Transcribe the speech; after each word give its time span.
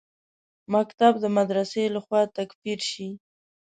مکتب 0.73 1.13
د 1.19 1.25
مدرسې 1.37 1.83
لخوا 1.95 2.21
تکفیر 2.37 2.79
شي. 2.91 3.09